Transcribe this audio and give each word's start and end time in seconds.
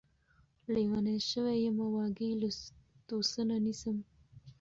لېونے 0.73 1.15
شوے 1.29 1.55
يمه 1.65 1.87
واګې 1.95 2.31
له 2.41 2.49
توسنه 3.07 3.55
نيسم 3.65 3.97